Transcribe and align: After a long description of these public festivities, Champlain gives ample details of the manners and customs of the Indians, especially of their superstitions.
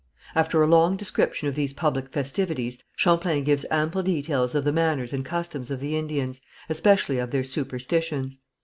After 0.33 0.63
a 0.63 0.65
long 0.65 0.97
description 0.97 1.47
of 1.47 1.53
these 1.53 1.73
public 1.73 2.09
festivities, 2.09 2.79
Champlain 2.95 3.43
gives 3.43 3.67
ample 3.69 4.01
details 4.01 4.55
of 4.55 4.63
the 4.63 4.71
manners 4.73 5.13
and 5.13 5.23
customs 5.23 5.69
of 5.69 5.79
the 5.79 5.95
Indians, 5.95 6.41
especially 6.69 7.19
of 7.19 7.29
their 7.29 7.43
superstitions. 7.43 8.39